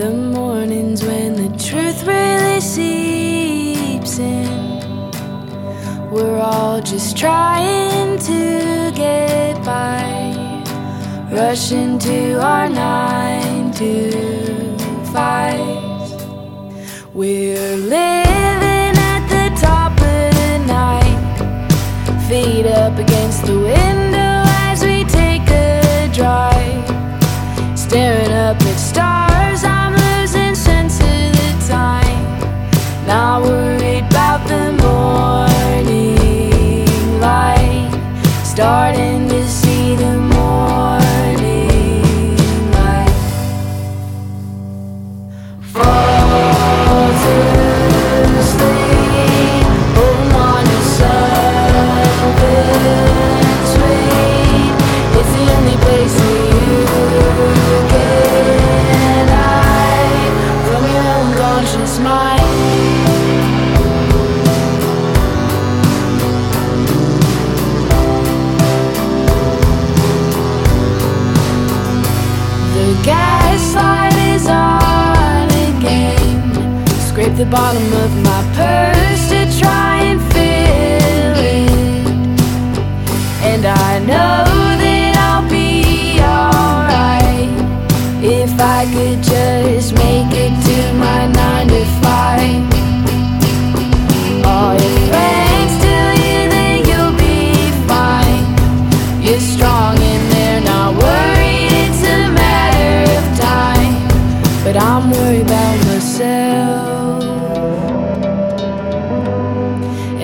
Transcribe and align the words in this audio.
the 0.00 0.10
mornings 0.10 1.04
when 1.04 1.34
the 1.34 1.50
truth 1.62 2.06
really 2.06 2.58
seeps 2.58 4.18
in. 4.18 4.80
We're 6.10 6.38
all 6.38 6.80
just 6.80 7.18
trying 7.18 8.18
to 8.20 8.92
get 8.94 9.62
by, 9.62 10.64
rushing 11.30 11.98
to 11.98 12.40
our 12.40 12.70
nine 12.70 13.72
to 13.72 14.10
five. 15.12 15.89
Not 33.10 33.42
worried 33.42 33.69
the 77.40 77.46
bottom 77.46 77.90
of 77.94 78.14
my 78.22 78.42
purse 78.54 79.30
to 79.30 79.58
try 79.58 80.02
and 80.02 80.20
fill 80.30 81.36
it. 81.38 82.40
And 83.42 83.64
I 83.64 83.98
know 84.00 84.49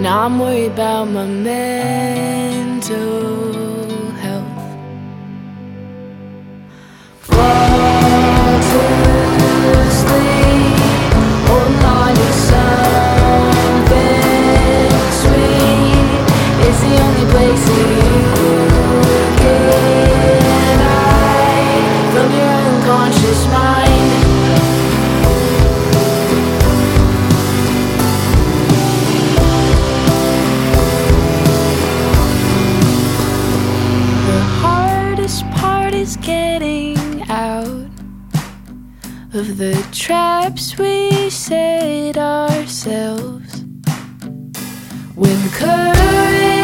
and 0.07 0.15
I'm 0.15 0.39
worried 0.39 0.73
about 0.73 1.07
my 1.07 1.27
mental 1.27 2.77
health. 4.15 4.47
Fall 7.23 8.61
to 8.71 8.83
sleep, 10.01 11.15
on 11.57 11.71
something 12.51 13.81
sweet. 15.23 16.09
The 16.83 16.93
only 17.03 17.27
place 17.33 17.65
you 17.69 18.36
getting 36.15 36.97
out 37.29 37.91
of 39.35 39.57
the 39.59 39.75
traps 39.91 40.79
we 40.79 41.29
set 41.31 42.17
ourselves. 42.17 43.65
When 45.17 45.51
courage 45.51 46.56